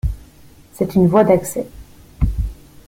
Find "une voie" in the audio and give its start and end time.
0.95-1.23